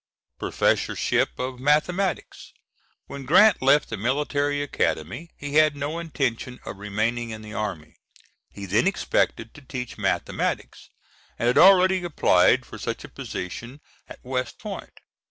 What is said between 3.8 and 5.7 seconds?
the Military Academy he